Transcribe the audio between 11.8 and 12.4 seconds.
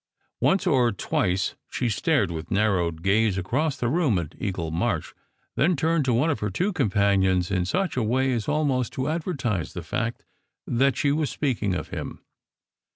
him.